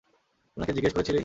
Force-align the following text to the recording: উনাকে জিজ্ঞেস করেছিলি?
উনাকে 0.57 0.71
জিজ্ঞেস 0.73 0.93
করেছিলি? 0.95 1.19